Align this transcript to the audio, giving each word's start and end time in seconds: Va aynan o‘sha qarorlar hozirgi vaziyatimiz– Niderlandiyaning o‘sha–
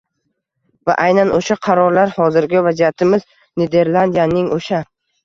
Va 0.89 0.93
aynan 1.01 1.33
o‘sha 1.39 1.57
qarorlar 1.67 2.13
hozirgi 2.15 2.63
vaziyatimiz– 2.69 3.29
Niderlandiyaning 3.63 4.49
o‘sha– 4.57 4.81